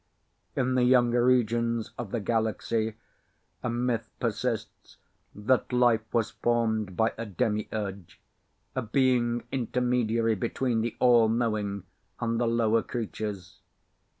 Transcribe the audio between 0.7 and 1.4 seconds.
the younger